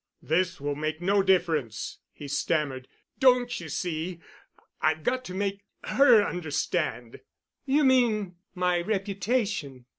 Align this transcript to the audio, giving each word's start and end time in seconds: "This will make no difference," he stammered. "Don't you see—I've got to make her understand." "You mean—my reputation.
"This 0.23 0.59
will 0.59 0.73
make 0.73 0.99
no 0.99 1.21
difference," 1.21 1.99
he 2.11 2.27
stammered. 2.27 2.87
"Don't 3.19 3.59
you 3.59 3.69
see—I've 3.69 5.03
got 5.03 5.23
to 5.25 5.35
make 5.35 5.61
her 5.83 6.23
understand." 6.23 7.19
"You 7.67 7.83
mean—my 7.83 8.79
reputation. 8.81 9.85